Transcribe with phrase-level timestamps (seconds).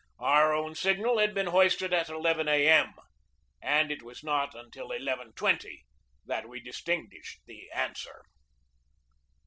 [0.17, 2.67] Our own signal had been hoisted at n A.
[2.67, 2.95] M.,
[3.61, 5.81] and it was not until 11.20
[6.25, 8.23] that we distinguished the answer.